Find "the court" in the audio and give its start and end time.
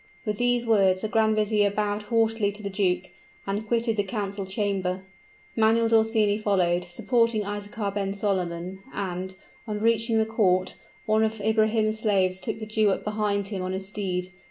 10.17-10.73